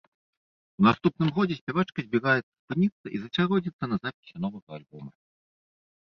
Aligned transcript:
У 0.81 0.83
наступным 0.87 1.27
годзе 1.37 1.55
спявачка 1.57 1.99
збіраецца 2.05 2.47
спыніцца 2.61 3.05
і 3.17 3.21
засяродзіцца 3.25 3.83
на 3.91 3.95
запісе 4.07 4.35
новага 4.47 4.71
альбома. 4.79 5.11